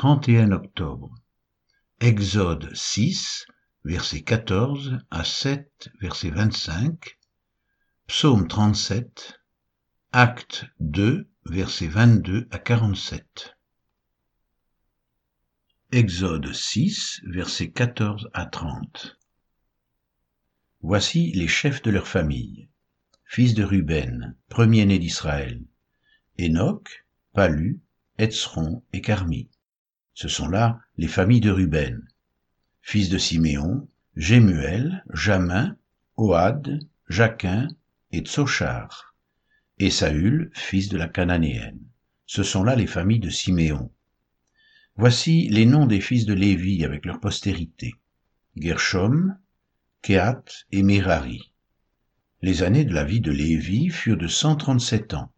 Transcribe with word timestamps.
31 0.00 0.52
octobre. 0.52 1.14
Exode 2.00 2.74
6, 2.74 3.44
verset 3.84 4.22
14 4.22 4.96
à 5.10 5.24
7, 5.24 5.90
verset 6.00 6.30
25. 6.30 7.18
Psaume 8.06 8.48
37. 8.48 9.42
Acte 10.12 10.64
2, 10.80 11.28
verset 11.44 11.88
22 11.88 12.48
à 12.50 12.58
47. 12.58 13.58
Exode 15.92 16.50
6, 16.50 17.20
verset 17.24 17.70
14 17.70 18.30
à 18.32 18.46
30. 18.46 19.18
Voici 20.80 21.30
les 21.32 21.46
chefs 21.46 21.82
de 21.82 21.90
leur 21.90 22.08
famille. 22.08 22.70
Fils 23.26 23.52
de 23.52 23.64
Ruben, 23.64 24.34
premier-né 24.48 24.98
d'Israël. 24.98 25.62
Enoch, 26.38 27.04
Palu, 27.34 27.82
Etzron 28.16 28.82
et 28.94 29.02
Carmi. 29.02 29.50
Ce 30.14 30.28
sont 30.28 30.48
là 30.48 30.80
les 30.96 31.08
familles 31.08 31.40
de 31.40 31.50
Ruben. 31.50 32.06
Fils 32.82 33.08
de 33.08 33.18
Siméon, 33.18 33.88
Jémuel, 34.16 35.04
Jamin, 35.12 35.76
Oad, 36.16 36.80
Jaquin 37.08 37.68
et 38.12 38.20
Tsochar. 38.20 39.14
Et 39.78 39.90
Saül, 39.90 40.50
fils 40.54 40.88
de 40.88 40.98
la 40.98 41.08
Cananéenne. 41.08 41.80
Ce 42.26 42.42
sont 42.42 42.62
là 42.62 42.76
les 42.76 42.86
familles 42.86 43.20
de 43.20 43.30
Siméon. 43.30 43.90
Voici 44.96 45.48
les 45.48 45.66
noms 45.66 45.86
des 45.86 46.00
fils 46.00 46.26
de 46.26 46.34
Lévi 46.34 46.84
avec 46.84 47.06
leur 47.06 47.20
postérité. 47.20 47.94
Gershom, 48.56 49.38
Kehat 50.02 50.44
et 50.72 50.82
Merari. 50.82 51.52
Les 52.42 52.62
années 52.62 52.84
de 52.84 52.92
la 52.92 53.04
vie 53.04 53.20
de 53.20 53.30
Lévi 53.30 53.88
furent 53.88 54.16
de 54.16 54.26
cent 54.26 54.56
trente-sept 54.56 55.14
ans. 55.14 55.32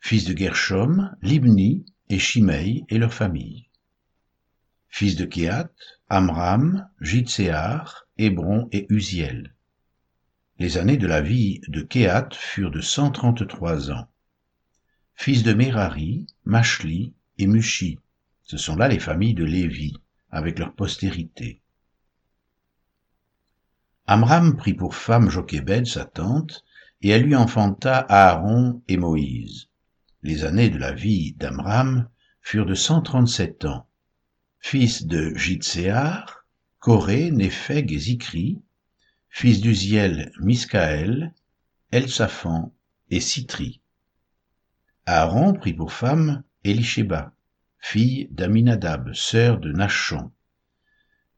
Fils 0.00 0.24
de 0.24 0.36
Gershom, 0.36 1.14
Libni 1.22 1.84
et 2.08 2.18
Shimei 2.18 2.84
et 2.88 2.98
leur 2.98 3.12
famille. 3.12 3.68
Fils 4.88 5.16
de 5.16 5.24
Kehat, 5.24 5.70
Amram, 6.08 6.88
Jitséar, 7.00 8.06
Hébron 8.18 8.68
et 8.72 8.86
Uziel. 8.88 9.54
Les 10.58 10.78
années 10.78 10.96
de 10.96 11.06
la 11.06 11.20
vie 11.20 11.60
de 11.68 11.82
Kehat 11.82 12.30
furent 12.32 12.70
de 12.70 12.80
cent 12.80 13.10
trente-trois 13.10 13.90
ans. 13.90 14.08
Fils 15.14 15.42
de 15.42 15.52
Merari, 15.52 16.26
Machli 16.44 17.12
et 17.38 17.46
Mushi. 17.46 17.98
Ce 18.42 18.56
sont 18.56 18.76
là 18.76 18.88
les 18.88 18.98
familles 18.98 19.34
de 19.34 19.44
Lévi, 19.44 19.94
avec 20.30 20.58
leur 20.58 20.74
postérité. 20.74 21.60
Amram 24.06 24.56
prit 24.56 24.74
pour 24.74 24.94
femme 24.94 25.28
Jochébed, 25.28 25.86
sa 25.86 26.04
tante, 26.04 26.64
et 27.02 27.10
elle 27.10 27.24
lui 27.24 27.34
enfanta 27.34 28.06
Aaron 28.08 28.82
et 28.88 28.96
Moïse. 28.96 29.68
Les 30.26 30.44
années 30.44 30.70
de 30.70 30.78
la 30.78 30.90
vie 30.90 31.34
d'Amram 31.34 32.08
furent 32.40 32.66
de 32.66 32.74
cent 32.74 33.00
trente-sept 33.00 33.64
ans. 33.64 33.88
Fils 34.58 35.06
de 35.06 35.32
Jitséar, 35.36 36.44
Coré, 36.80 37.30
Népheg 37.30 37.92
et 37.92 37.98
Zikri, 38.00 38.60
fils 39.28 39.60
d'Uziel, 39.60 40.32
Miskaël, 40.40 41.32
Elsaphan 41.92 42.74
et 43.08 43.20
Citri. 43.20 43.80
Aaron 45.06 45.52
prit 45.52 45.74
pour 45.74 45.92
femme 45.92 46.42
Elisheba, 46.64 47.32
fille 47.78 48.26
d'Aminadab, 48.32 49.12
sœur 49.14 49.60
de 49.60 49.70
Nachon, 49.70 50.32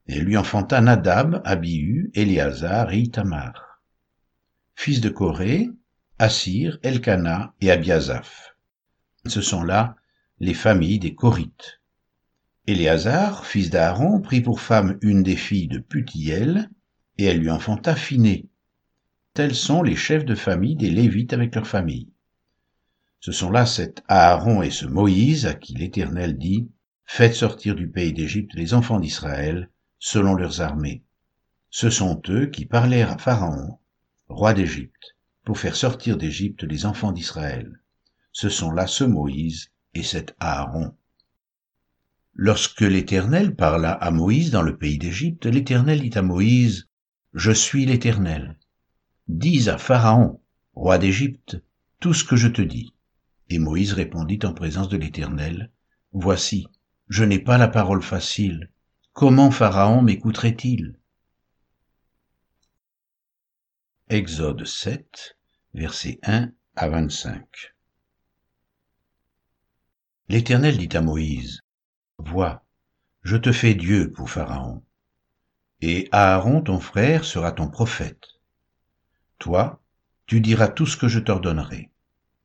et 0.06 0.18
lui 0.18 0.38
enfanta 0.38 0.80
Nadab, 0.80 1.42
Abihu, 1.44 2.10
Éléazar 2.14 2.90
et 2.90 3.00
Itamar. 3.00 3.82
Fils 4.74 5.02
de 5.02 5.10
Corée, 5.10 5.68
Assir, 6.18 6.78
Elkana 6.82 7.52
et 7.60 7.70
Abiazaph. 7.70 8.47
Ce 9.28 9.42
sont 9.42 9.62
là 9.62 9.96
les 10.40 10.54
familles 10.54 10.98
des 10.98 11.14
Corites. 11.14 11.80
Éléazar, 12.66 13.44
fils 13.44 13.68
d'Aaron, 13.68 14.20
prit 14.20 14.40
pour 14.40 14.60
femme 14.60 14.98
une 15.02 15.22
des 15.22 15.36
filles 15.36 15.68
de 15.68 15.78
Putiel, 15.78 16.70
et 17.18 17.24
elle 17.24 17.40
lui 17.40 17.50
enfanta 17.50 17.94
Phiné. 17.94 18.48
Tels 19.34 19.54
sont 19.54 19.82
les 19.82 19.96
chefs 19.96 20.24
de 20.24 20.34
famille 20.34 20.76
des 20.76 20.90
Lévites 20.90 21.34
avec 21.34 21.54
leurs 21.54 21.66
familles. 21.66 22.10
Ce 23.20 23.32
sont 23.32 23.50
là 23.50 23.66
cet 23.66 24.02
Aaron 24.08 24.62
et 24.62 24.70
ce 24.70 24.86
Moïse 24.86 25.44
à 25.44 25.54
qui 25.54 25.74
l'Éternel 25.74 26.38
dit, 26.38 26.70
Faites 27.04 27.34
sortir 27.34 27.74
du 27.74 27.88
pays 27.88 28.12
d'Égypte 28.12 28.54
les 28.54 28.74
enfants 28.74 29.00
d'Israël, 29.00 29.70
selon 29.98 30.34
leurs 30.34 30.60
armées. 30.60 31.02
Ce 31.70 31.90
sont 31.90 32.20
eux 32.28 32.46
qui 32.46 32.64
parlèrent 32.64 33.12
à 33.12 33.18
Pharaon, 33.18 33.78
roi 34.28 34.54
d'Égypte, 34.54 35.16
pour 35.44 35.58
faire 35.58 35.76
sortir 35.76 36.16
d'Égypte 36.16 36.62
les 36.62 36.86
enfants 36.86 37.12
d'Israël. 37.12 37.80
Ce 38.40 38.48
sont 38.48 38.70
là 38.70 38.86
ce 38.86 39.02
Moïse 39.02 39.72
et 39.94 40.04
cet 40.04 40.36
Aaron. 40.38 40.96
Lorsque 42.34 42.82
l'Éternel 42.82 43.56
parla 43.56 43.90
à 43.90 44.12
Moïse 44.12 44.52
dans 44.52 44.62
le 44.62 44.78
pays 44.78 44.96
d'Égypte, 44.96 45.46
l'Éternel 45.46 46.00
dit 46.00 46.16
à 46.16 46.22
Moïse, 46.22 46.88
Je 47.32 47.50
suis 47.50 47.84
l'Éternel. 47.84 48.56
Dis 49.26 49.68
à 49.68 49.76
Pharaon, 49.76 50.40
roi 50.74 50.98
d'Égypte, 50.98 51.60
tout 51.98 52.14
ce 52.14 52.22
que 52.22 52.36
je 52.36 52.46
te 52.46 52.62
dis. 52.62 52.94
Et 53.48 53.58
Moïse 53.58 53.92
répondit 53.92 54.38
en 54.44 54.54
présence 54.54 54.88
de 54.88 54.98
l'Éternel, 54.98 55.72
Voici, 56.12 56.68
je 57.08 57.24
n'ai 57.24 57.40
pas 57.40 57.58
la 57.58 57.66
parole 57.66 58.04
facile, 58.04 58.70
Comment 59.14 59.50
Pharaon 59.50 60.00
m'écouterait-il? 60.00 60.96
Exode 64.08 64.64
7, 64.64 65.36
versets 65.74 66.20
1 66.22 66.52
à 66.76 66.88
25 66.88 67.74
L'Éternel 70.30 70.76
dit 70.76 70.94
à 70.94 71.00
Moïse, 71.00 71.62
Vois, 72.18 72.62
je 73.22 73.38
te 73.38 73.50
fais 73.50 73.72
Dieu 73.72 74.12
pour 74.12 74.28
Pharaon, 74.28 74.82
et 75.80 76.06
Aaron 76.12 76.60
ton 76.60 76.80
frère 76.80 77.24
sera 77.24 77.50
ton 77.50 77.70
prophète. 77.70 78.28
Toi, 79.38 79.80
tu 80.26 80.42
diras 80.42 80.68
tout 80.68 80.84
ce 80.84 80.98
que 80.98 81.08
je 81.08 81.18
t'ordonnerai, 81.18 81.90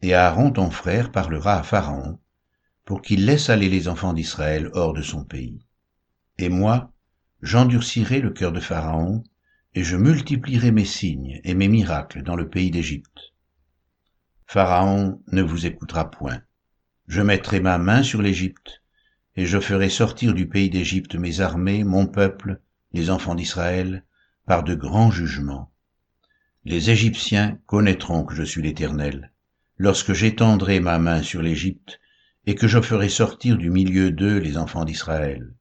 et 0.01 0.13
Aaron 0.13 0.51
ton 0.51 0.71
frère 0.71 1.11
parlera 1.11 1.55
à 1.55 1.63
Pharaon, 1.63 2.19
pour 2.85 3.01
qu'il 3.01 3.25
laisse 3.25 3.49
aller 3.49 3.67
les 3.67 3.89
enfants 3.89 4.13
d'Israël 4.13 4.69
hors 4.71 4.94
de 4.94 5.01
son 5.01 5.25
pays. 5.25 5.59
Et 6.38 6.47
moi, 6.47 6.94
j'endurcirai 7.41 8.21
le 8.21 8.29
cœur 8.29 8.53
de 8.53 8.61
Pharaon, 8.61 9.25
et 9.75 9.83
je 9.83 9.97
multiplierai 9.97 10.71
mes 10.71 10.85
signes 10.85 11.41
et 11.44 11.53
mes 11.53 11.67
miracles 11.67 12.23
dans 12.23 12.38
le 12.38 12.47
pays 12.50 12.71
d'Égypte. 12.71 13.33
Pharaon 14.47 15.21
ne 15.33 15.41
vous 15.41 15.65
écoutera 15.65 16.09
point. 16.09 16.41
Je 17.07 17.21
mettrai 17.21 17.59
ma 17.59 17.77
main 17.77 18.01
sur 18.01 18.21
l'Égypte, 18.21 18.81
et 19.35 19.45
je 19.45 19.59
ferai 19.59 19.89
sortir 19.89 20.33
du 20.33 20.47
pays 20.47 20.69
d'Égypte 20.69 21.15
mes 21.15 21.41
armées, 21.41 21.83
mon 21.83 22.07
peuple, 22.07 22.61
les 22.93 23.09
enfants 23.09 23.35
d'Israël, 23.35 24.03
par 24.45 24.63
de 24.63 24.75
grands 24.75 25.11
jugements. 25.11 25.71
Les 26.65 26.91
Égyptiens 26.91 27.59
connaîtront 27.65 28.23
que 28.23 28.35
je 28.35 28.43
suis 28.43 28.61
l'Éternel, 28.61 29.33
lorsque 29.77 30.13
j'étendrai 30.13 30.79
ma 30.79 30.97
main 30.97 31.21
sur 31.21 31.41
l'Égypte, 31.41 31.99
et 32.45 32.55
que 32.55 32.67
je 32.67 32.81
ferai 32.81 33.09
sortir 33.09 33.57
du 33.57 33.69
milieu 33.69 34.11
d'eux 34.11 34.37
les 34.37 34.57
enfants 34.57 34.85
d'Israël. 34.85 35.53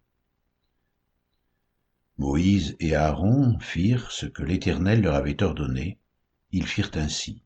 Moïse 2.18 2.76
et 2.78 2.94
Aaron 2.94 3.58
firent 3.58 4.10
ce 4.10 4.26
que 4.26 4.42
l'Éternel 4.42 5.02
leur 5.02 5.14
avait 5.14 5.42
ordonné, 5.42 5.98
ils 6.52 6.66
firent 6.66 6.90
ainsi. 6.94 7.41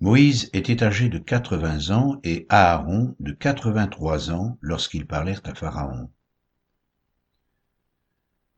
Moïse 0.00 0.48
était 0.52 0.84
âgé 0.84 1.08
de 1.08 1.18
quatre-vingts 1.18 1.90
ans 1.90 2.20
et 2.22 2.46
Aaron 2.50 3.16
de 3.18 3.32
quatre-vingt-trois 3.32 4.30
ans 4.30 4.56
lorsqu'ils 4.60 5.08
parlèrent 5.08 5.42
à 5.44 5.56
Pharaon. 5.56 6.08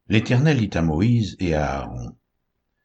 L'Éternel 0.09 0.59
dit 0.59 0.77
à 0.77 0.83
Moïse 0.83 1.37
et 1.39 1.55
à 1.55 1.78
Aaron, 1.78 2.15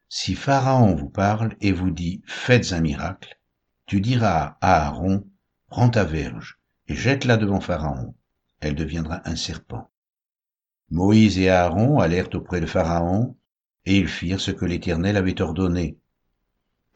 Si 0.08 0.34
Pharaon 0.34 0.94
vous 0.94 1.10
parle 1.10 1.54
et 1.60 1.72
vous 1.72 1.90
dit 1.90 2.22
Faites 2.24 2.72
un 2.72 2.80
miracle, 2.80 3.38
tu 3.84 4.00
diras 4.00 4.56
à 4.62 4.86
Aaron, 4.86 5.28
Prends 5.66 5.90
ta 5.90 6.04
verge 6.04 6.58
et 6.88 6.94
jette-la 6.94 7.36
devant 7.36 7.60
Pharaon, 7.60 8.14
elle 8.60 8.74
deviendra 8.74 9.20
un 9.28 9.36
serpent. 9.36 9.90
Moïse 10.88 11.38
et 11.38 11.50
Aaron 11.50 11.98
allèrent 11.98 12.34
auprès 12.34 12.60
de 12.60 12.66
Pharaon, 12.66 13.36
et 13.84 13.98
ils 13.98 14.08
firent 14.08 14.40
ce 14.40 14.52
que 14.52 14.64
l'Éternel 14.64 15.16
avait 15.16 15.42
ordonné. 15.42 15.98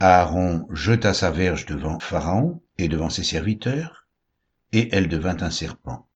Aaron 0.03 0.67
jeta 0.73 1.13
sa 1.13 1.31
verge 1.31 1.67
devant 1.67 2.01
Pharaon 2.01 2.63
et 2.79 2.89
devant 2.89 3.11
ses 3.11 3.23
serviteurs, 3.23 4.09
et 4.73 4.89
elle 4.95 5.09
devint 5.09 5.37
un 5.43 5.51
serpent. 5.51 6.09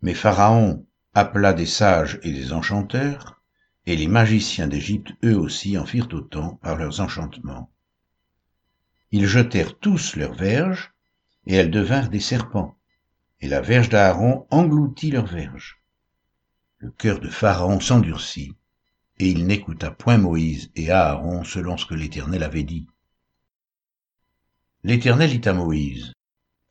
Mais 0.00 0.14
Pharaon 0.14 0.86
appela 1.14 1.52
des 1.52 1.66
sages 1.66 2.20
et 2.22 2.32
des 2.32 2.52
enchanteurs, 2.52 3.42
et 3.86 3.96
les 3.96 4.06
magiciens 4.06 4.68
d'Égypte 4.68 5.12
eux 5.24 5.36
aussi 5.36 5.76
en 5.76 5.84
firent 5.86 6.08
autant 6.12 6.54
par 6.62 6.76
leurs 6.76 7.00
enchantements. 7.00 7.70
Ils 9.10 9.26
jetèrent 9.26 9.78
tous 9.78 10.16
leurs 10.16 10.34
verges, 10.34 10.92
et 11.46 11.56
elles 11.56 11.70
devinrent 11.70 12.10
des 12.10 12.20
serpents, 12.20 12.76
et 13.40 13.48
la 13.48 13.60
verge 13.60 13.88
d'Aaron 13.88 14.46
engloutit 14.50 15.10
leurs 15.10 15.26
verges 15.26 15.80
le 16.80 16.90
cœur 16.90 17.20
de 17.20 17.28
Pharaon 17.28 17.78
s'endurcit, 17.78 18.54
et 19.18 19.28
il 19.28 19.46
n'écouta 19.46 19.90
point 19.90 20.16
Moïse 20.16 20.70
et 20.76 20.90
Aaron 20.90 21.44
selon 21.44 21.76
ce 21.76 21.84
que 21.84 21.94
l'Éternel 21.94 22.42
avait 22.42 22.62
dit. 22.62 22.86
L'Éternel 24.82 25.38
dit 25.38 25.46
à 25.46 25.52
Moïse, 25.52 26.14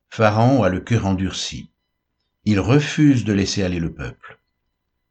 Pharaon 0.10 0.64
a 0.64 0.70
le 0.70 0.80
cœur 0.80 1.06
endurci. 1.06 1.70
il 2.44 2.60
refuse 2.60 3.24
de 3.24 3.34
laisser 3.34 3.62
aller 3.62 3.80
le 3.80 3.94
peuple. 3.94 4.40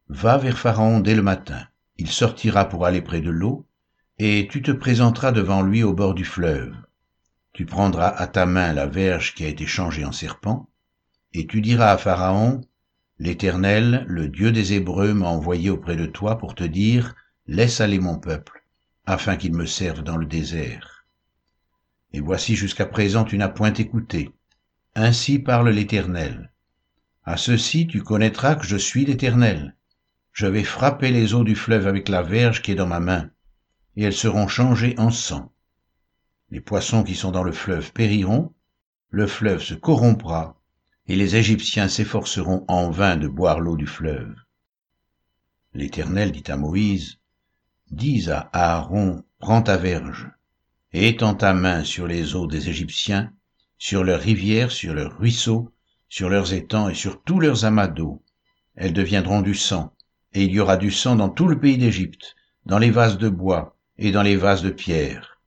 Va 0.08 0.36
vers 0.36 0.58
Pharaon 0.58 0.98
dès 0.98 1.14
le 1.14 1.22
matin. 1.22 1.64
Il 1.96 2.10
sortira 2.10 2.68
pour 2.68 2.86
aller 2.86 3.00
près 3.00 3.20
de 3.20 3.30
l'eau, 3.30 3.66
et 4.18 4.48
tu 4.50 4.62
te 4.62 4.72
présenteras 4.72 5.30
devant 5.30 5.62
lui 5.62 5.84
au 5.84 5.92
bord 5.92 6.14
du 6.14 6.24
fleuve. 6.24 6.74
Tu 7.52 7.66
prendras 7.66 8.08
à 8.08 8.26
ta 8.26 8.46
main 8.46 8.72
la 8.72 8.88
verge 8.88 9.32
qui 9.36 9.44
a 9.44 9.48
été 9.48 9.64
changée 9.64 10.04
en 10.04 10.10
serpent, 10.10 10.68
et 11.34 11.46
tu 11.46 11.60
diras 11.60 11.92
à 11.92 11.98
Pharaon, 11.98 12.62
L'Éternel, 13.20 14.06
le 14.08 14.28
Dieu 14.28 14.50
des 14.50 14.72
Hébreux, 14.72 15.14
m'a 15.14 15.28
envoyé 15.28 15.70
auprès 15.70 15.94
de 15.94 16.06
toi 16.06 16.36
pour 16.36 16.56
te 16.56 16.64
dire, 16.64 17.14
Laisse 17.46 17.80
aller 17.80 18.00
mon 18.00 18.18
peuple, 18.18 18.64
afin 19.06 19.36
qu'il 19.36 19.54
me 19.54 19.66
serve 19.66 20.02
dans 20.02 20.16
le 20.16 20.26
désert. 20.26 20.97
Et 22.12 22.20
voici 22.20 22.56
jusqu'à 22.56 22.87
présent 22.87 23.25
tu 23.25 23.37
n'as 23.38 23.49
point 23.49 23.72
écouté. 23.72 24.31
Ainsi 24.94 25.38
parle 25.38 25.70
l'Éternel. 25.70 26.52
À 27.25 27.37
ceci 27.37 27.87
tu 27.87 28.02
connaîtras 28.02 28.55
que 28.55 28.66
je 28.66 28.76
suis 28.76 29.05
l'Éternel. 29.05 29.76
Je 30.32 30.46
vais 30.46 30.64
frapper 30.64 31.10
les 31.10 31.34
eaux 31.34 31.44
du 31.44 31.55
fleuve 31.55 31.87
avec 31.87 32.08
la 32.08 32.22
verge 32.22 32.62
qui 32.62 32.72
est 32.72 32.76
dans 32.76 32.87
ma 32.87 33.00
main, 33.00 33.31
et 33.96 34.05
elles 34.05 34.12
seront 34.12 34.49
changées 34.49 34.94
en 34.99 35.10
sang. 35.10 35.52
Les 36.50 36.60
poissons 36.60 37.02
qui 37.02 37.14
sont 37.14 37.32
dans 37.32 37.43
le 37.43 37.52
fleuve 37.52 37.93
périront, 37.93 38.55
le 39.10 39.26
fleuve 39.26 39.62
se 39.62 39.75
corrompra, 39.75 40.58
et 41.06 41.16
les 41.16 41.37
Égyptiens 41.37 41.88
s'efforceront 41.88 42.64
en 42.69 42.90
vain 42.90 43.16
de 43.16 43.28
boire 43.28 43.60
l'eau 43.60 43.76
du 43.76 43.87
fleuve. 43.87 44.34
L'Éternel 45.75 46.32
dit 46.32 46.50
à 46.50 46.56
Moïse, 46.56 47.19
Dis 47.90 48.31
à 48.31 48.49
Aaron, 48.52 49.25
prends 49.38 49.62
ta 49.62 49.76
verge, 49.76 50.31
étends 50.93 51.35
ta 51.35 51.52
main 51.52 51.85
sur 51.85 52.06
les 52.06 52.35
eaux 52.35 52.46
des 52.46 52.69
Égyptiens, 52.69 53.32
sur 53.76 54.05
leurs 54.05 54.20
rivières, 54.20 54.73
sur 54.73 54.94
leurs 54.94 55.19
ruisseaux, 55.19 55.73
sur 56.08 56.29
leurs 56.29 56.52
étangs 56.52 56.88
et 56.88 56.94
sur 56.94 57.23
tous 57.23 57.40
leurs 57.40 57.64
amas 57.64 57.88
d'eau. 57.88 58.23
Elles 58.75 58.93
deviendront 58.93 59.43
du 59.43 59.55
sang, 59.55 59.93
et 60.32 60.44
il 60.44 60.52
y 60.52 60.61
aura 60.61 60.76
du 60.76 60.90
sang 60.90 61.17
dans 61.17 61.29
tout 61.29 61.49
le 61.49 61.58
pays 61.58 61.79
d'Égypte, 61.79 62.35
dans 62.64 62.79
les 62.79 62.90
vases 62.90 63.19
de 63.19 63.29
bois 63.29 63.76
et 63.99 64.12
dans 64.12 64.23
les 64.23 64.37
vases 64.37 64.62
de 64.62 64.70
pierre. 64.70 65.40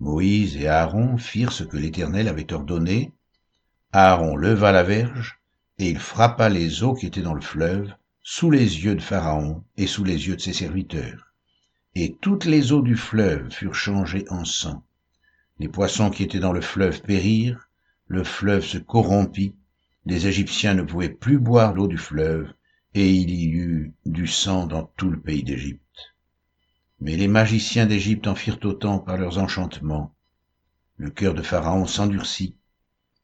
Moïse 0.00 0.56
et 0.56 0.68
Aaron 0.68 1.18
firent 1.18 1.52
ce 1.52 1.64
que 1.64 1.76
l'Éternel 1.76 2.28
avait 2.28 2.52
ordonné. 2.52 3.12
Aaron 3.92 4.36
leva 4.36 4.72
la 4.72 4.82
verge, 4.82 5.40
et 5.78 5.90
il 5.90 5.98
frappa 5.98 6.48
les 6.48 6.82
eaux 6.82 6.94
qui 6.94 7.06
étaient 7.06 7.22
dans 7.22 7.34
le 7.34 7.40
fleuve, 7.40 7.92
sous 8.22 8.50
les 8.50 8.84
yeux 8.84 8.94
de 8.94 9.02
Pharaon 9.02 9.64
et 9.76 9.86
sous 9.86 10.04
les 10.04 10.28
yeux 10.28 10.36
de 10.36 10.40
ses 10.40 10.52
serviteurs. 10.52 11.31
Et 11.94 12.16
toutes 12.20 12.46
les 12.46 12.72
eaux 12.72 12.80
du 12.80 12.96
fleuve 12.96 13.50
furent 13.50 13.74
changées 13.74 14.24
en 14.30 14.44
sang. 14.44 14.82
Les 15.58 15.68
poissons 15.68 16.10
qui 16.10 16.22
étaient 16.22 16.40
dans 16.40 16.52
le 16.52 16.62
fleuve 16.62 17.02
périrent, 17.02 17.68
le 18.06 18.24
fleuve 18.24 18.64
se 18.64 18.78
corrompit, 18.78 19.54
les 20.06 20.26
Égyptiens 20.26 20.74
ne 20.74 20.82
pouvaient 20.82 21.10
plus 21.10 21.38
boire 21.38 21.74
l'eau 21.74 21.86
du 21.86 21.98
fleuve, 21.98 22.52
et 22.94 23.10
il 23.10 23.30
y 23.30 23.50
eut 23.50 23.92
du 24.06 24.26
sang 24.26 24.66
dans 24.66 24.84
tout 24.96 25.10
le 25.10 25.20
pays 25.20 25.42
d'Égypte. 25.42 26.14
Mais 27.00 27.16
les 27.16 27.28
magiciens 27.28 27.86
d'Égypte 27.86 28.26
en 28.26 28.34
firent 28.34 28.64
autant 28.64 28.98
par 28.98 29.16
leurs 29.18 29.38
enchantements. 29.38 30.14
Le 30.96 31.10
cœur 31.10 31.34
de 31.34 31.42
Pharaon 31.42 31.86
s'endurcit, 31.86 32.56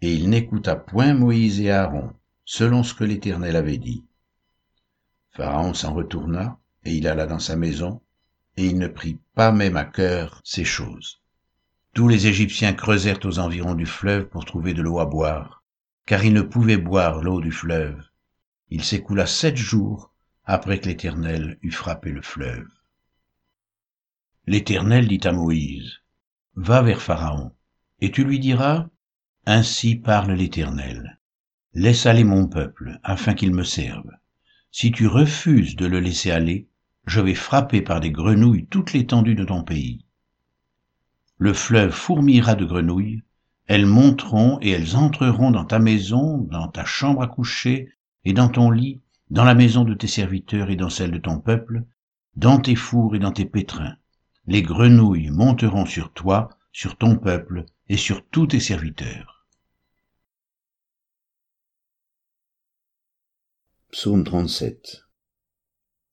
et 0.03 0.13
il 0.13 0.29
n'écouta 0.29 0.77
point 0.77 1.15
Moïse 1.15 1.61
et 1.61 1.71
Aaron, 1.71 2.13
selon 2.45 2.83
ce 2.83 2.95
que 2.95 3.05
l'Éternel 3.05 3.57
avait 3.57 3.79
dit. 3.79 4.05
Pharaon 5.31 5.75
s'en 5.75 5.95
retourna, 5.95 6.59
et 6.85 6.95
il 6.95 7.09
alla 7.09 7.27
dans 7.27 7.39
sa 7.39 7.57
maison, 7.57 8.01
et 8.59 8.67
il 8.67 8.79
ne 8.79 8.89
prit 8.89 9.21
pas 9.37 9.53
même 9.53 9.77
à 9.77 9.85
cœur 9.85 10.41
ces 10.43 10.65
choses. 10.65 11.23
Tous 11.95 12.09
les 12.09 12.27
Égyptiens 12.27 12.73
creusèrent 12.73 13.25
aux 13.25 13.39
environs 13.39 13.77
du 13.77 13.87
fleuve 13.87 14.27
pour 14.27 14.45
trouver 14.45 14.75
de 14.75 14.83
l'eau 14.83 14.99
à 14.99 15.07
boire, 15.07 15.63
car 16.07 16.25
ils 16.25 16.33
ne 16.33 16.43
pouvaient 16.43 16.77
boire 16.77 17.23
l'eau 17.23 17.41
du 17.41 17.53
fleuve. 17.53 18.03
Il 18.71 18.83
s'écoula 18.83 19.27
sept 19.27 19.57
jours 19.57 20.13
après 20.45 20.81
que 20.81 20.89
l'Éternel 20.89 21.57
eut 21.63 21.71
frappé 21.71 22.11
le 22.11 22.21
fleuve. 22.21 22.67
L'Éternel 24.49 25.07
dit 25.07 25.21
à 25.23 25.31
Moïse, 25.31 26.01
Va 26.57 26.83
vers 26.83 27.01
Pharaon, 27.01 27.53
et 28.01 28.11
tu 28.11 28.25
lui 28.25 28.41
diras, 28.41 28.89
Ainsi 29.47 29.95
parle 29.95 30.33
l'Éternel. 30.33 31.21
Laisse 31.75 32.07
aller 32.07 32.25
mon 32.25 32.49
peuple, 32.49 32.99
afin 33.05 33.35
qu'il 33.35 33.55
me 33.55 33.63
serve. 33.63 34.11
Si 34.73 34.91
tu 34.91 35.07
refuses 35.07 35.77
de 35.77 35.87
le 35.87 36.01
laisser 36.01 36.33
aller, 36.33 36.67
je 37.09 37.21
vais 37.21 37.35
frapper 37.35 37.81
par 37.81 38.01
des 38.01 38.11
grenouilles 38.11 38.67
toute 38.67 38.93
l'étendue 38.93 39.35
de 39.35 39.45
ton 39.45 39.63
pays. 39.63 40.05
Le 41.39 41.55
fleuve 41.55 41.91
fourmillera 41.91 42.55
de 42.55 42.67
grenouilles, 42.67 43.23
elles 43.67 43.87
monteront 43.87 44.59
et 44.61 44.71
elles 44.71 44.97
entreront 44.97 45.51
dans 45.51 45.65
ta 45.65 45.79
maison, 45.79 46.39
dans 46.39 46.69
ta 46.69 46.85
chambre 46.85 47.23
à 47.23 47.27
coucher, 47.27 47.95
et 48.25 48.35
dans 48.35 48.49
ton 48.49 48.71
lit, 48.71 49.01
dans 49.31 49.45
la 49.45 49.55
maison 49.55 49.85
de 49.85 49.95
tes 49.95 50.07
serviteurs 50.07 50.71
et 50.71 50.77
dans 50.77 50.91
celle 50.91 51.13
de 51.13 51.19
ton 51.19 51.41
peuple, 51.41 51.85
dans 52.37 52.61
tes 52.61 52.77
fours 52.77 53.17
et 53.17 53.19
dans 53.19 53.33
tes 53.33 53.47
pétrins. 53.47 53.97
Les 54.47 54.63
grenouilles 54.63 55.31
monteront 55.31 55.87
sur 55.87 56.13
toi, 56.13 56.51
sur 56.73 56.97
ton 56.97 57.17
peuple 57.17 57.65
et 57.89 57.97
sur 57.97 58.27
tous 58.27 58.49
tes 58.49 58.61
serviteurs. 58.61 59.47
Psaume 63.91 64.25
37 64.25 65.07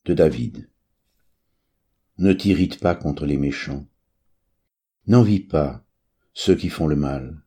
de 0.06 0.13
David 0.13 0.69
Ne 2.18 2.32
t'irrite 2.32 2.80
pas 2.80 2.96
contre 2.96 3.26
les 3.26 3.38
méchants. 3.38 3.86
N'envie 5.08 5.42
pas 5.42 5.86
ceux 6.34 6.56
qui 6.56 6.70
font 6.70 6.88
le 6.88 6.96
mal, 6.96 7.42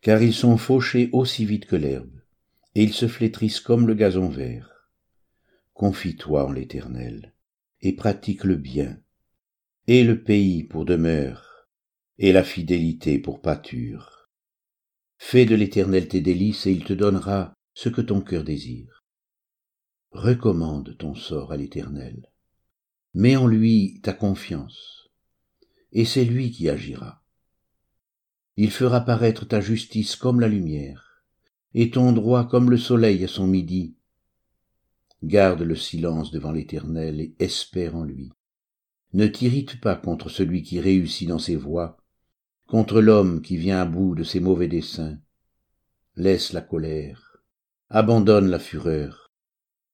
car 0.00 0.22
ils 0.22 0.34
sont 0.34 0.56
fauchés 0.56 1.10
aussi 1.12 1.44
vite 1.44 1.66
que 1.66 1.76
l'herbe, 1.76 2.20
et 2.74 2.82
ils 2.82 2.94
se 2.94 3.08
flétrissent 3.08 3.60
comme 3.60 3.86
le 3.86 3.94
gazon 3.94 4.28
vert. 4.28 4.90
Confie-toi 5.74 6.46
en 6.46 6.52
l'Éternel, 6.52 7.34
et 7.82 7.92
pratique 7.94 8.44
le 8.44 8.56
bien, 8.56 8.98
et 9.86 10.02
le 10.02 10.22
pays 10.22 10.64
pour 10.64 10.84
demeure, 10.84 11.68
et 12.18 12.32
la 12.32 12.42
fidélité 12.42 13.18
pour 13.18 13.42
pâture. 13.42 14.30
Fais 15.18 15.44
de 15.44 15.54
l'Éternel 15.54 16.08
tes 16.08 16.20
délices, 16.20 16.66
et 16.66 16.72
il 16.72 16.84
te 16.84 16.92
donnera 16.94 17.54
ce 17.74 17.88
que 17.90 18.00
ton 18.00 18.22
cœur 18.22 18.44
désire. 18.44 19.04
Recommande 20.10 20.96
ton 20.96 21.14
sort 21.14 21.52
à 21.52 21.56
l'Éternel. 21.56 22.30
Mets 23.16 23.36
en 23.36 23.46
lui 23.46 24.00
ta 24.02 24.12
confiance, 24.12 25.08
et 25.92 26.04
c'est 26.04 26.24
lui 26.24 26.50
qui 26.50 26.68
agira. 26.68 27.22
Il 28.56 28.72
fera 28.72 29.02
paraître 29.02 29.44
ta 29.44 29.60
justice 29.60 30.16
comme 30.16 30.40
la 30.40 30.48
lumière, 30.48 31.22
et 31.74 31.90
ton 31.90 32.10
droit 32.10 32.48
comme 32.48 32.70
le 32.70 32.76
soleil 32.76 33.22
à 33.22 33.28
son 33.28 33.46
midi. 33.46 33.94
Garde 35.22 35.62
le 35.62 35.76
silence 35.76 36.32
devant 36.32 36.50
l'Éternel 36.50 37.20
et 37.20 37.36
espère 37.38 37.94
en 37.94 38.02
lui. 38.02 38.32
Ne 39.12 39.28
t'irrite 39.28 39.80
pas 39.80 39.94
contre 39.94 40.28
celui 40.28 40.64
qui 40.64 40.80
réussit 40.80 41.28
dans 41.28 41.38
ses 41.38 41.54
voies, 41.54 41.96
contre 42.66 43.00
l'homme 43.00 43.42
qui 43.42 43.56
vient 43.56 43.80
à 43.80 43.84
bout 43.84 44.16
de 44.16 44.24
ses 44.24 44.40
mauvais 44.40 44.66
desseins. 44.66 45.20
Laisse 46.16 46.52
la 46.52 46.62
colère, 46.62 47.44
abandonne 47.90 48.50
la 48.50 48.58
fureur. 48.58 49.30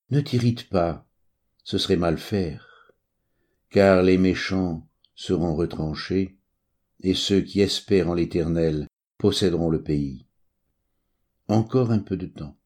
Ne 0.09 0.23
t'irrite 0.23 0.71
pas, 0.71 1.07
ce 1.65 1.77
serait 1.77 1.97
mal 1.97 2.17
faire, 2.17 2.70
car 3.71 4.03
les 4.03 4.19
méchants 4.19 4.89
seront 5.15 5.55
retranchés, 5.55 6.37
et 7.01 7.15
ceux 7.15 7.41
qui 7.41 7.61
espèrent 7.61 8.11
en 8.11 8.15
l'Éternel 8.15 8.87
posséderont 9.17 9.71
le 9.71 9.83
pays. 9.83 10.27
Encore 11.49 11.91
un 11.91 12.01
peu 12.01 12.17
de 12.17 12.27
temps, 12.27 12.57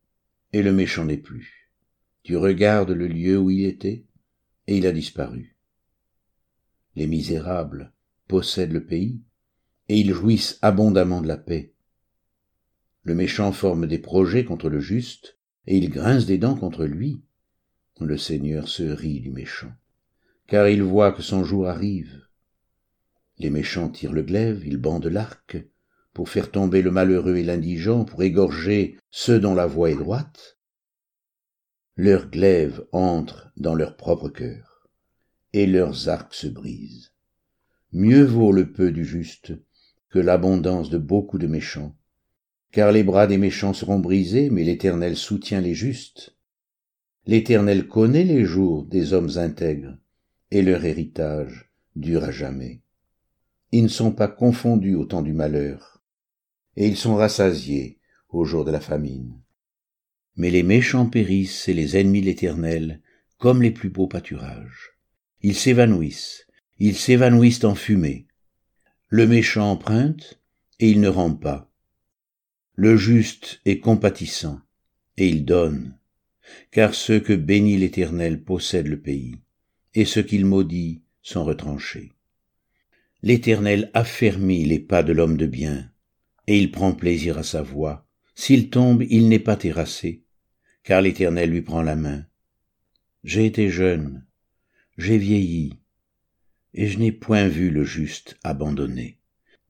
et 0.52 0.62
le 0.62 0.72
méchant 0.72 1.04
n'est 1.04 1.16
plus. 1.16 1.70
Tu 2.22 2.36
regardes 2.36 2.90
le 2.90 3.06
lieu 3.06 3.38
où 3.38 3.50
il 3.50 3.66
était, 3.66 4.06
et 4.66 4.78
il 4.78 4.86
a 4.86 4.92
disparu. 4.92 5.56
Les 6.96 7.06
misérables 7.06 7.92
possèdent 8.28 8.72
le 8.72 8.84
pays, 8.84 9.20
et 9.88 9.98
ils 9.98 10.12
jouissent 10.12 10.58
abondamment 10.62 11.20
de 11.20 11.28
la 11.28 11.36
paix. 11.36 11.74
Le 13.02 13.14
méchant 13.14 13.52
forme 13.52 13.86
des 13.86 13.98
projets 13.98 14.44
contre 14.44 14.70
le 14.70 14.80
juste, 14.80 15.38
et 15.66 15.76
il 15.76 15.90
grince 15.90 16.24
des 16.24 16.38
dents 16.38 16.56
contre 16.56 16.84
lui. 16.84 17.22
Le 18.00 18.16
Seigneur 18.16 18.68
se 18.68 18.82
rit 18.82 19.20
du 19.20 19.30
méchant, 19.30 19.72
car 20.46 20.68
il 20.68 20.82
voit 20.82 21.12
que 21.12 21.22
son 21.22 21.44
jour 21.44 21.68
arrive. 21.68 22.20
Les 23.38 23.50
méchants 23.50 23.88
tirent 23.88 24.12
le 24.12 24.22
glaive, 24.22 24.62
ils 24.66 24.76
bandent 24.76 25.06
l'arc, 25.06 25.56
pour 26.12 26.28
faire 26.28 26.50
tomber 26.50 26.82
le 26.82 26.90
malheureux 26.90 27.36
et 27.36 27.42
l'indigent, 27.42 28.04
pour 28.04 28.22
égorger 28.22 28.96
ceux 29.10 29.40
dont 29.40 29.54
la 29.54 29.66
voie 29.66 29.90
est 29.90 29.96
droite. 29.96 30.58
Leurs 31.96 32.30
glaives 32.30 32.86
entrent 32.92 33.50
dans 33.56 33.74
leur 33.74 33.96
propre 33.96 34.28
cœur, 34.28 34.88
et 35.52 35.66
leurs 35.66 36.08
arcs 36.08 36.34
se 36.34 36.46
brisent. 36.46 37.12
Mieux 37.92 38.24
vaut 38.24 38.52
le 38.52 38.72
peu 38.72 38.90
du 38.90 39.04
juste 39.04 39.52
que 40.10 40.18
l'abondance 40.18 40.90
de 40.90 40.98
beaucoup 40.98 41.38
de 41.38 41.46
méchants, 41.46 41.96
car 42.70 42.92
les 42.92 43.04
bras 43.04 43.26
des 43.26 43.38
méchants 43.38 43.72
seront 43.72 43.98
brisés, 43.98 44.50
mais 44.50 44.64
l'Éternel 44.64 45.16
soutient 45.16 45.60
les 45.60 45.74
justes. 45.74 46.36
L'Éternel 47.26 47.88
connaît 47.88 48.24
les 48.24 48.44
jours 48.44 48.84
des 48.84 49.12
hommes 49.12 49.30
intègres, 49.36 49.96
et 50.50 50.62
leur 50.62 50.84
héritage 50.84 51.70
dure 51.96 52.24
à 52.24 52.30
jamais 52.30 52.84
ils 53.74 53.82
ne 53.82 53.88
sont 53.88 54.12
pas 54.12 54.28
confondus 54.28 54.94
au 54.94 55.04
temps 55.04 55.22
du 55.22 55.32
malheur, 55.32 56.00
et 56.76 56.86
ils 56.86 56.96
sont 56.96 57.16
rassasiés 57.16 57.98
au 58.28 58.44
jour 58.44 58.64
de 58.64 58.70
la 58.70 58.78
famine. 58.78 59.42
Mais 60.36 60.50
les 60.50 60.62
méchants 60.62 61.06
périssent 61.06 61.66
et 61.66 61.74
les 61.74 61.96
ennemis 61.96 62.20
de 62.20 62.26
l'Éternel 62.26 63.02
comme 63.36 63.62
les 63.62 63.72
plus 63.72 63.88
beaux 63.88 64.06
pâturages. 64.06 64.92
Ils 65.42 65.56
s'évanouissent, 65.56 66.46
ils 66.78 66.94
s'évanouissent 66.94 67.64
en 67.64 67.74
fumée. 67.74 68.28
Le 69.08 69.26
méchant 69.26 69.72
emprunte, 69.72 70.40
et 70.78 70.88
il 70.88 71.00
ne 71.00 71.08
rend 71.08 71.34
pas. 71.34 71.68
Le 72.76 72.96
juste 72.96 73.60
est 73.64 73.80
compatissant, 73.80 74.60
et 75.16 75.26
il 75.26 75.44
donne. 75.44 75.98
Car 76.70 76.94
ceux 76.94 77.18
que 77.18 77.32
bénit 77.32 77.76
l'Éternel 77.76 78.44
possèdent 78.44 78.86
le 78.86 79.00
pays, 79.00 79.40
et 79.94 80.04
ceux 80.04 80.22
qu'il 80.22 80.44
maudit 80.44 81.02
sont 81.22 81.44
retranchés. 81.44 82.12
L'Éternel 83.22 83.90
affermit 83.94 84.64
les 84.64 84.80
pas 84.80 85.02
de 85.02 85.12
l'homme 85.12 85.36
de 85.36 85.46
bien, 85.46 85.90
et 86.46 86.58
il 86.58 86.70
prend 86.70 86.92
plaisir 86.92 87.38
à 87.38 87.42
sa 87.42 87.62
voix. 87.62 88.06
S'il 88.34 88.68
tombe, 88.68 89.02
il 89.08 89.28
n'est 89.28 89.38
pas 89.38 89.56
terrassé, 89.56 90.24
car 90.82 91.00
l'Éternel 91.00 91.50
lui 91.50 91.62
prend 91.62 91.82
la 91.82 91.96
main. 91.96 92.26
J'ai 93.22 93.46
été 93.46 93.70
jeune, 93.70 94.26
j'ai 94.98 95.16
vieilli, 95.16 95.78
et 96.74 96.88
je 96.88 96.98
n'ai 96.98 97.12
point 97.12 97.48
vu 97.48 97.70
le 97.70 97.84
juste 97.84 98.36
abandonné, 98.42 99.18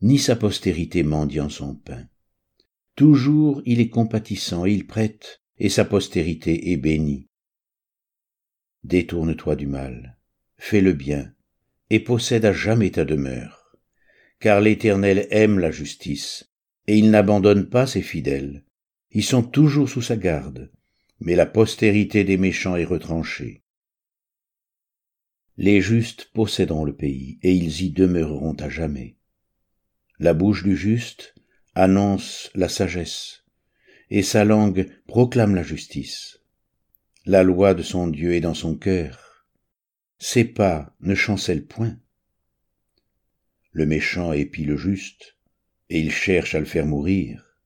ni 0.02 0.18
sa 0.18 0.34
postérité 0.34 1.02
mendiant 1.02 1.50
son 1.50 1.76
pain. 1.76 2.08
Toujours 2.96 3.62
il 3.66 3.80
est 3.80 3.88
compatissant, 3.88 4.64
il 4.64 4.86
prête, 4.86 5.42
et 5.58 5.68
sa 5.68 5.84
postérité 5.84 6.72
est 6.72 6.76
bénie. 6.76 7.28
Détourne-toi 8.84 9.56
du 9.56 9.66
mal, 9.66 10.18
fais 10.58 10.82
le 10.82 10.92
bien, 10.92 11.32
et 11.88 12.00
possède 12.00 12.44
à 12.44 12.52
jamais 12.52 12.90
ta 12.90 13.06
demeure. 13.06 13.76
Car 14.40 14.60
l'Éternel 14.60 15.26
aime 15.30 15.58
la 15.58 15.70
justice, 15.70 16.52
et 16.86 16.98
il 16.98 17.10
n'abandonne 17.10 17.70
pas 17.70 17.86
ses 17.86 18.02
fidèles. 18.02 18.62
Ils 19.10 19.24
sont 19.24 19.42
toujours 19.42 19.88
sous 19.88 20.02
sa 20.02 20.16
garde, 20.16 20.70
mais 21.18 21.34
la 21.34 21.46
postérité 21.46 22.24
des 22.24 22.36
méchants 22.36 22.76
est 22.76 22.84
retranchée. 22.84 23.62
Les 25.56 25.80
justes 25.80 26.30
posséderont 26.34 26.84
le 26.84 26.94
pays, 26.94 27.38
et 27.42 27.54
ils 27.54 27.82
y 27.82 27.90
demeureront 27.90 28.56
à 28.60 28.68
jamais. 28.68 29.16
La 30.18 30.34
bouche 30.34 30.62
du 30.62 30.76
juste 30.76 31.34
annonce 31.74 32.50
la 32.54 32.68
sagesse, 32.68 33.44
et 34.10 34.22
sa 34.22 34.44
langue 34.44 34.88
proclame 35.06 35.54
la 35.54 35.62
justice. 35.62 36.43
La 37.26 37.42
loi 37.42 37.72
de 37.72 37.82
son 37.82 38.08
Dieu 38.08 38.34
est 38.34 38.42
dans 38.42 38.52
son 38.52 38.76
cœur. 38.76 39.46
Ses 40.18 40.44
pas 40.44 40.94
ne 41.00 41.14
chancellent 41.14 41.66
point. 41.66 41.96
Le 43.72 43.86
méchant 43.86 44.34
épie 44.34 44.66
le 44.66 44.76
juste, 44.76 45.38
et 45.88 46.00
il 46.00 46.12
cherche 46.12 46.54
à 46.54 46.60
le 46.60 46.66
faire 46.66 46.84
mourir. 46.84 47.56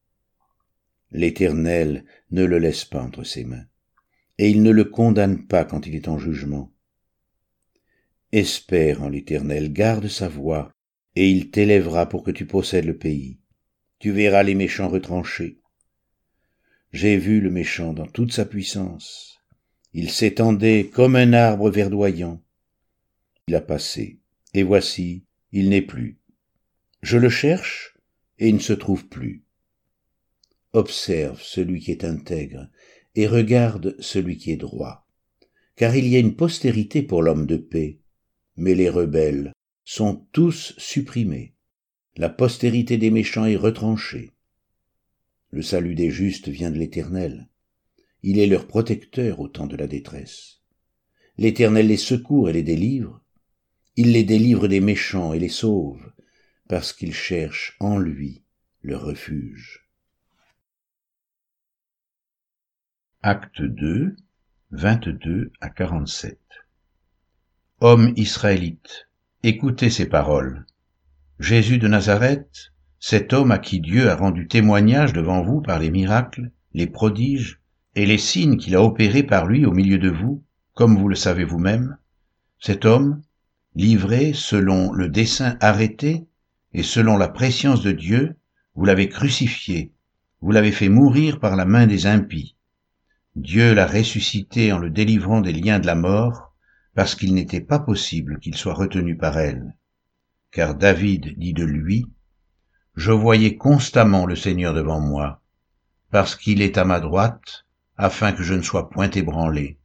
L'Éternel 1.11 2.05
ne 2.31 2.45
le 2.45 2.61
laisse 2.61 2.85
pas 2.85 3.03
entre 3.03 3.25
ses 3.25 3.43
mains, 3.43 3.67
et 4.39 4.49
il 4.49 4.63
ne 4.63 4.71
le 4.71 4.85
condamne 4.85 5.45
pas 5.49 5.65
quand 5.65 5.89
il 5.89 5.97
est 5.97 6.07
en 6.07 6.21
jugement. 6.21 6.73
Espère 8.31 9.03
en 9.03 9.09
l'Éternel, 9.09 9.73
garde 9.73 10.07
sa 10.07 10.29
voix, 10.29 10.71
et 11.17 11.29
il 11.29 11.51
t'élèvera 11.51 12.09
pour 12.09 12.23
que 12.23 12.31
tu 12.31 12.47
possèdes 12.47 12.85
le 12.85 12.97
pays. 12.97 13.41
Tu 13.99 14.13
verras 14.13 14.45
les 14.45 14.55
méchants 14.55 14.89
retranchés. 14.89 15.59
J'ai 16.93 17.17
vu 17.17 17.41
le 17.41 17.51
méchant 17.51 17.93
dans 17.93 18.07
toute 18.07 18.33
sa 18.33 18.45
puissance. 18.45 19.38
Il 19.95 20.11
s'étendait 20.11 20.91
comme 20.93 21.17
un 21.17 21.33
arbre 21.33 21.71
verdoyant. 21.71 22.43
Il 23.47 23.55
a 23.55 23.61
passé, 23.61 24.19
et 24.55 24.63
voici, 24.63 25.25
il 25.53 25.71
n'est 25.71 25.83
plus. 25.83 26.19
Je 27.03 27.17
le 27.17 27.31
cherche, 27.31 27.97
et 28.39 28.49
il 28.49 28.57
ne 28.57 28.61
se 28.61 28.73
trouve 28.73 29.07
plus. 29.07 29.45
Observe 30.73 31.41
celui 31.43 31.81
qui 31.81 31.91
est 31.91 32.05
intègre, 32.05 32.69
et 33.15 33.27
regarde 33.27 33.97
celui 34.01 34.37
qui 34.37 34.53
est 34.53 34.57
droit. 34.57 35.07
Car 35.77 35.97
il 35.97 36.07
y 36.07 36.17
a 36.17 36.21
une 36.21 36.37
postérité 36.37 37.03
pour 37.03 37.23
l'homme 37.23 37.47
de 37.47 37.57
paix, 37.57 37.99
mais 38.57 38.75
les 38.75 38.91
rebelles 38.91 39.53
sont 39.85 40.27
tous 40.33 40.75
supprimés. 40.77 41.55
La 42.17 42.29
postérité 42.29 42.99
des 42.99 43.11
méchants 43.11 43.47
est 43.47 43.57
retranchée. 43.57 44.33
Le 45.51 45.63
salut 45.63 45.95
des 45.95 46.11
justes 46.11 46.49
vient 46.49 46.71
de 46.71 46.77
l'Éternel. 46.77 47.49
Il 48.23 48.39
est 48.39 48.47
leur 48.47 48.67
protecteur 48.67 49.41
au 49.41 49.49
temps 49.49 49.67
de 49.67 49.77
la 49.77 49.87
détresse. 49.87 50.61
L'Éternel 51.37 51.87
les 51.87 51.97
secourt 51.97 52.49
et 52.49 52.53
les 52.53 52.65
délivre. 52.65 53.21
Il 53.97 54.13
les 54.13 54.25
délivre 54.25 54.67
des 54.67 54.81
méchants 54.81 55.33
et 55.33 55.39
les 55.39 55.49
sauve, 55.49 56.13
parce 56.69 56.93
qu'ils 56.93 57.15
cherchent 57.15 57.77
en 57.79 57.99
lui 57.99 58.43
leur 58.83 59.03
refuge. 59.03 59.89
Acte 63.23 63.63
2, 63.63 64.17
22 64.71 65.53
à 65.61 65.71
47 65.71 66.39
Hommes 67.81 68.13
israélites, 68.17 69.09
écoutez 69.43 69.91
ces 69.91 70.09
paroles. 70.09 70.67
Jésus 71.39 71.79
de 71.79 71.87
Nazareth, 71.87 72.73
cet 72.99 73.33
homme 73.33 73.53
à 73.53 73.59
qui 73.59 73.81
Dieu 73.81 74.11
a 74.11 74.17
rendu 74.17 74.49
témoignage 74.49 75.13
devant 75.13 75.43
vous 75.43 75.61
par 75.61 75.79
les 75.79 75.91
miracles, 75.91 76.51
les 76.75 76.89
prodiges 76.89 77.61
et 77.99 78.07
les 78.07 78.17
signes 78.17 78.59
qu'il 78.59 78.77
a 78.77 78.83
opérés 78.85 79.25
par 79.25 79.45
lui 79.45 79.67
au 79.67 79.73
milieu 79.73 79.99
de 79.99 80.09
vous, 80.09 80.45
comme 80.75 80.97
vous 80.97 81.09
le 81.09 81.17
savez 81.17 81.43
vous-même, 81.43 81.99
cet 82.61 82.85
homme, 82.85 83.23
livré 83.75 84.33
selon 84.35 84.93
le 84.93 85.09
dessein 85.09 85.57
arrêté 85.61 86.29
et 86.73 86.85
selon 86.85 87.17
la 87.17 87.27
préscience 87.27 87.83
de 87.83 87.91
Dieu, 87.91 88.37
vous 88.77 88.85
l'avez 88.85 89.09
crucifié, 89.09 89.93
vous 90.41 90.53
l'avez 90.53 90.71
fait 90.71 90.89
mourir 90.89 91.41
par 91.41 91.57
la 91.57 91.65
main 91.65 91.89
des 91.89 92.07
impies. 92.07 92.55
Dieu 93.35 93.75
l'a 93.75 93.89
ressuscité 93.89 94.73
en 94.73 94.79
le 94.79 94.91
délivrant 94.91 95.41
des 95.41 95.53
liens 95.53 95.81
de 95.81 95.87
la 95.87 95.97
mort, 95.97 96.55
parce 96.95 97.17
qu'il 97.17 97.35
n'était 97.35 97.61
pas 97.61 97.81
possible 97.81 98.39
qu'il 98.39 98.55
soit 98.55 98.75
retenu 98.75 99.17
par 99.17 99.37
elle. 99.39 99.75
Car 100.53 100.77
David 100.77 101.37
dit 101.37 101.53
de 101.53 101.65
lui, 101.65 102.07
Je 102.95 103.11
voyais 103.11 103.57
constamment 103.57 104.25
le 104.25 104.37
Seigneur 104.37 104.73
devant 104.73 105.01
moi, 105.01 105.43
parce 106.13 106.37
qu'il 106.37 106.63
est 106.63 106.79
à 106.79 106.85
ma 106.85 107.01
droite, 107.01 107.65
afin 107.99 108.33
que 108.33 108.43
je 108.43 108.55
ne 108.55 108.63
sois 108.63 108.89
point 108.89 109.11
ébranlé. 109.11 109.79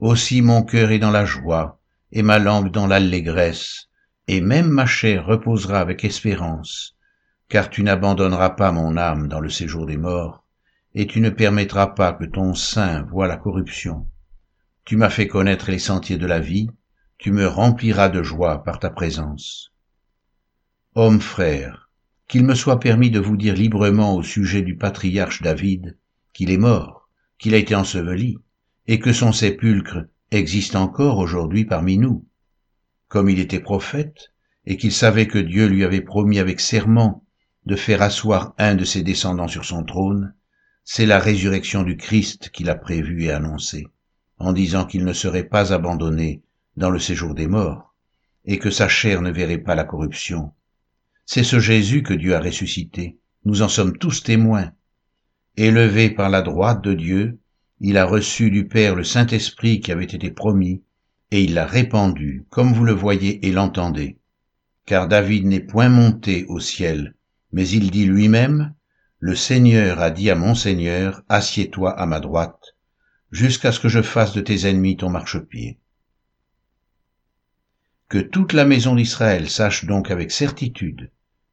Aussi 0.00 0.42
mon 0.42 0.62
cœur 0.62 0.90
est 0.90 0.98
dans 0.98 1.10
la 1.10 1.24
joie, 1.24 1.78
et 2.10 2.22
ma 2.22 2.38
langue 2.38 2.70
dans 2.70 2.86
l'allégresse, 2.86 3.88
et 4.26 4.40
même 4.40 4.68
ma 4.68 4.86
chair 4.86 5.26
reposera 5.26 5.80
avec 5.80 6.04
espérance, 6.04 6.96
car 7.48 7.68
tu 7.68 7.82
n'abandonneras 7.82 8.50
pas 8.50 8.72
mon 8.72 8.96
âme 8.96 9.28
dans 9.28 9.40
le 9.40 9.50
séjour 9.50 9.86
des 9.86 9.98
morts, 9.98 10.44
et 10.94 11.06
tu 11.06 11.20
ne 11.20 11.30
permettras 11.30 11.88
pas 11.88 12.12
que 12.12 12.24
ton 12.24 12.54
sein 12.54 13.02
voie 13.02 13.28
la 13.28 13.36
corruption. 13.36 14.08
Tu 14.84 14.96
m'as 14.96 15.10
fait 15.10 15.28
connaître 15.28 15.70
les 15.70 15.78
sentiers 15.78 16.18
de 16.18 16.26
la 16.26 16.40
vie, 16.40 16.68
tu 17.18 17.30
me 17.30 17.46
rempliras 17.46 18.08
de 18.08 18.22
joie 18.22 18.64
par 18.64 18.78
ta 18.78 18.90
présence. 18.90 19.70
Homme 20.94 21.20
frère, 21.20 21.90
qu'il 22.28 22.44
me 22.44 22.54
soit 22.54 22.80
permis 22.80 23.10
de 23.10 23.20
vous 23.20 23.36
dire 23.36 23.54
librement 23.54 24.14
au 24.14 24.22
sujet 24.22 24.62
du 24.62 24.76
patriarche 24.76 25.42
David 25.42 25.98
qu'il 26.32 26.50
est 26.50 26.58
mort, 26.58 27.03
qu'il 27.38 27.54
a 27.54 27.58
été 27.58 27.74
enseveli, 27.74 28.38
et 28.86 28.98
que 28.98 29.12
son 29.12 29.32
sépulcre 29.32 30.06
existe 30.30 30.76
encore 30.76 31.18
aujourd'hui 31.18 31.64
parmi 31.64 31.98
nous. 31.98 32.26
Comme 33.08 33.28
il 33.28 33.38
était 33.38 33.60
prophète, 33.60 34.32
et 34.66 34.76
qu'il 34.76 34.92
savait 34.92 35.28
que 35.28 35.38
Dieu 35.38 35.66
lui 35.66 35.84
avait 35.84 36.00
promis 36.00 36.38
avec 36.38 36.60
serment 36.60 37.24
de 37.66 37.76
faire 37.76 38.02
asseoir 38.02 38.54
un 38.58 38.74
de 38.74 38.84
ses 38.84 39.02
descendants 39.02 39.48
sur 39.48 39.64
son 39.64 39.84
trône, 39.84 40.34
c'est 40.84 41.06
la 41.06 41.18
résurrection 41.18 41.82
du 41.82 41.96
Christ 41.96 42.50
qu'il 42.50 42.68
a 42.70 42.74
prévue 42.74 43.24
et 43.24 43.30
annoncée 43.30 43.86
en 44.38 44.52
disant 44.52 44.84
qu'il 44.84 45.04
ne 45.04 45.12
serait 45.12 45.48
pas 45.48 45.72
abandonné 45.72 46.42
dans 46.76 46.90
le 46.90 46.98
séjour 46.98 47.34
des 47.34 47.46
morts, 47.46 47.94
et 48.44 48.58
que 48.58 48.70
sa 48.70 48.88
chair 48.88 49.22
ne 49.22 49.30
verrait 49.30 49.58
pas 49.58 49.74
la 49.74 49.84
corruption. 49.84 50.52
C'est 51.24 51.44
ce 51.44 51.58
Jésus 51.58 52.02
que 52.02 52.12
Dieu 52.12 52.34
a 52.34 52.40
ressuscité, 52.40 53.16
nous 53.46 53.62
en 53.62 53.68
sommes 53.68 53.96
tous 53.96 54.22
témoins. 54.22 54.72
Élevé 55.56 56.10
par 56.10 56.30
la 56.30 56.42
droite 56.42 56.82
de 56.82 56.94
Dieu, 56.94 57.38
il 57.78 57.96
a 57.96 58.04
reçu 58.04 58.50
du 58.50 58.66
Père 58.66 58.96
le 58.96 59.04
Saint-Esprit 59.04 59.80
qui 59.80 59.92
avait 59.92 60.04
été 60.04 60.32
promis, 60.32 60.82
et 61.30 61.44
il 61.44 61.54
l'a 61.54 61.64
répandu, 61.64 62.44
comme 62.50 62.72
vous 62.72 62.84
le 62.84 62.92
voyez 62.92 63.46
et 63.46 63.52
l'entendez. 63.52 64.18
Car 64.84 65.06
David 65.06 65.46
n'est 65.46 65.60
point 65.60 65.88
monté 65.88 66.44
au 66.48 66.58
ciel, 66.58 67.14
mais 67.52 67.68
il 67.68 67.92
dit 67.92 68.04
lui-même, 68.04 68.74
Le 69.20 69.36
Seigneur 69.36 70.00
a 70.00 70.10
dit 70.10 70.28
à 70.28 70.34
mon 70.34 70.56
Seigneur, 70.56 71.22
Assieds-toi 71.28 71.92
à 71.92 72.04
ma 72.04 72.18
droite, 72.18 72.74
jusqu'à 73.30 73.70
ce 73.70 73.78
que 73.78 73.88
je 73.88 74.02
fasse 74.02 74.32
de 74.32 74.40
tes 74.40 74.66
ennemis 74.68 74.96
ton 74.96 75.08
marchepied. 75.08 75.78
Que 78.08 78.18
toute 78.18 78.52
la 78.52 78.64
maison 78.64 78.96
d'Israël 78.96 79.48
sache 79.48 79.84
donc 79.84 80.10
avec 80.10 80.32
certitude 80.32 81.10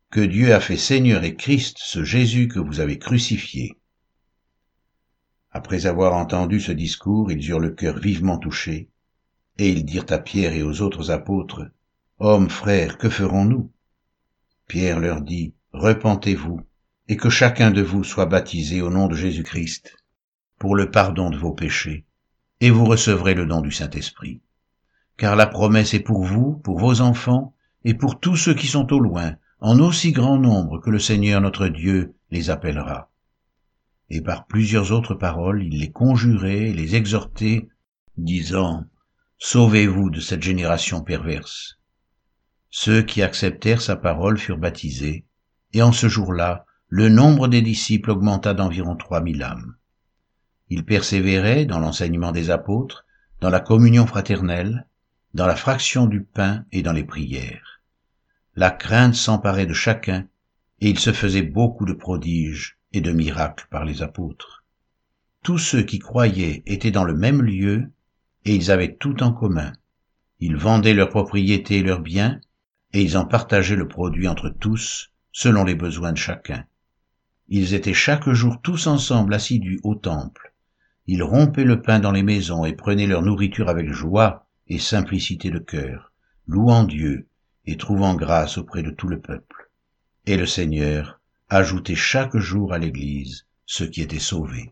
que 0.09 0.21
Dieu 0.21 0.53
a 0.53 0.59
fait 0.59 0.75
Seigneur 0.75 1.23
et 1.23 1.35
Christ 1.35 1.77
ce 1.79 2.03
Jésus 2.03 2.47
que 2.47 2.59
vous 2.59 2.79
avez 2.79 2.97
crucifié. 2.97 3.77
Après 5.51 5.85
avoir 5.85 6.13
entendu 6.13 6.61
ce 6.61 6.71
discours, 6.71 7.31
ils 7.31 7.49
eurent 7.49 7.59
le 7.59 7.71
cœur 7.71 7.99
vivement 7.99 8.37
touché, 8.37 8.89
et 9.57 9.69
ils 9.69 9.85
dirent 9.85 10.05
à 10.09 10.17
Pierre 10.17 10.53
et 10.53 10.63
aux 10.63 10.81
autres 10.81 11.11
apôtres, 11.11 11.69
Hommes, 12.19 12.49
frères, 12.49 12.97
que 12.97 13.09
ferons-nous? 13.09 13.71
Pierre 14.67 14.99
leur 14.99 15.21
dit, 15.21 15.53
Repentez-vous, 15.73 16.61
et 17.09 17.17
que 17.17 17.29
chacun 17.29 17.71
de 17.71 17.81
vous 17.81 18.03
soit 18.03 18.27
baptisé 18.27 18.81
au 18.81 18.89
nom 18.89 19.07
de 19.07 19.15
Jésus-Christ 19.15 19.97
pour 20.57 20.75
le 20.75 20.89
pardon 20.89 21.29
de 21.29 21.37
vos 21.37 21.51
péchés, 21.51 22.05
et 22.61 22.69
vous 22.69 22.85
recevrez 22.85 23.33
le 23.33 23.45
don 23.45 23.61
du 23.61 23.71
Saint-Esprit. 23.71 24.41
Car 25.17 25.35
la 25.35 25.47
promesse 25.47 25.93
est 25.93 25.99
pour 25.99 26.23
vous, 26.23 26.53
pour 26.63 26.79
vos 26.79 27.01
enfants, 27.01 27.53
et 27.83 27.93
pour 27.93 28.19
tous 28.19 28.37
ceux 28.37 28.53
qui 28.53 28.67
sont 28.67 28.93
au 28.93 28.99
loin, 28.99 29.35
en 29.59 29.79
aussi 29.79 30.11
grand 30.11 30.37
nombre 30.37 30.79
que 30.79 30.89
le 30.89 30.99
Seigneur 30.99 31.41
notre 31.41 31.67
Dieu 31.67 32.15
les 32.29 32.49
appellera. 32.49 33.10
Et 34.13 34.19
par 34.19 34.45
plusieurs 34.45 34.91
autres 34.91 35.15
paroles, 35.15 35.63
il 35.63 35.79
les 35.79 35.89
conjurait 35.89 36.67
et 36.67 36.73
les 36.73 36.95
exhortait, 36.97 37.69
disant, 38.17 38.83
Sauvez-vous 39.37 40.09
de 40.09 40.19
cette 40.19 40.43
génération 40.43 41.01
perverse. 41.01 41.79
Ceux 42.69 43.03
qui 43.03 43.21
acceptèrent 43.21 43.81
sa 43.81 43.95
parole 43.95 44.37
furent 44.37 44.57
baptisés, 44.57 45.23
et 45.71 45.81
en 45.81 45.93
ce 45.93 46.09
jour-là, 46.09 46.65
le 46.89 47.07
nombre 47.07 47.47
des 47.47 47.61
disciples 47.61 48.11
augmenta 48.11 48.53
d'environ 48.53 48.97
trois 48.97 49.21
mille 49.21 49.43
âmes. 49.43 49.77
Ils 50.67 50.83
persévéraient 50.83 51.65
dans 51.65 51.79
l'enseignement 51.79 52.33
des 52.33 52.49
apôtres, 52.49 53.05
dans 53.39 53.49
la 53.49 53.61
communion 53.61 54.05
fraternelle, 54.05 54.87
dans 55.33 55.47
la 55.47 55.55
fraction 55.55 56.05
du 56.05 56.21
pain 56.21 56.65
et 56.73 56.81
dans 56.81 56.91
les 56.91 57.05
prières. 57.05 57.79
La 58.57 58.71
crainte 58.71 59.15
s'emparait 59.15 59.67
de 59.67 59.73
chacun, 59.73 60.27
et 60.81 60.89
il 60.89 60.99
se 60.99 61.13
faisait 61.13 61.43
beaucoup 61.43 61.85
de 61.85 61.93
prodiges 61.93 62.77
et 62.93 63.01
de 63.01 63.11
miracles 63.11 63.67
par 63.69 63.85
les 63.85 64.01
apôtres. 64.01 64.63
Tous 65.43 65.57
ceux 65.57 65.83
qui 65.83 65.99
croyaient 65.99 66.63
étaient 66.65 66.91
dans 66.91 67.03
le 67.03 67.15
même 67.15 67.41
lieu, 67.41 67.91
et 68.45 68.55
ils 68.55 68.71
avaient 68.71 68.95
tout 68.95 69.23
en 69.23 69.31
commun. 69.31 69.71
Ils 70.39 70.57
vendaient 70.57 70.93
leurs 70.93 71.09
propriétés 71.09 71.77
et 71.77 71.83
leurs 71.83 72.01
biens, 72.01 72.39
et 72.93 73.01
ils 73.01 73.17
en 73.17 73.25
partageaient 73.25 73.75
le 73.75 73.87
produit 73.87 74.27
entre 74.27 74.49
tous, 74.49 75.11
selon 75.31 75.63
les 75.63 75.75
besoins 75.75 76.11
de 76.11 76.17
chacun. 76.17 76.65
Ils 77.47 77.73
étaient 77.73 77.93
chaque 77.93 78.29
jour 78.29 78.61
tous 78.61 78.87
ensemble 78.87 79.33
assidus 79.33 79.79
au 79.83 79.95
temple. 79.95 80.53
Ils 81.07 81.23
rompaient 81.23 81.63
le 81.63 81.81
pain 81.81 81.99
dans 81.99 82.11
les 82.11 82.23
maisons 82.23 82.65
et 82.65 82.73
prenaient 82.73 83.07
leur 83.07 83.21
nourriture 83.21 83.69
avec 83.69 83.91
joie 83.91 84.47
et 84.67 84.79
simplicité 84.79 85.49
de 85.49 85.59
cœur, 85.59 86.11
louant 86.47 86.83
Dieu 86.83 87.27
et 87.65 87.77
trouvant 87.77 88.15
grâce 88.15 88.57
auprès 88.57 88.83
de 88.83 88.91
tout 88.91 89.07
le 89.07 89.19
peuple. 89.19 89.69
Et 90.25 90.37
le 90.37 90.45
Seigneur 90.45 91.20
ajoutait 91.53 91.95
chaque 91.95 92.37
jour 92.37 92.71
à 92.71 92.77
l'Église 92.77 93.45
ceux 93.65 93.87
qui 93.87 94.01
étaient 94.01 94.19
sauvés. 94.19 94.71